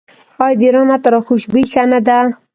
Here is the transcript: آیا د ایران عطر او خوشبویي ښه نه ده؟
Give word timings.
آیا 0.45 0.57
د 0.59 0.61
ایران 0.65 0.89
عطر 0.95 1.11
او 1.17 1.23
خوشبویي 1.27 1.65
ښه 1.71 1.83
نه 1.91 1.99
ده؟ 2.07 2.19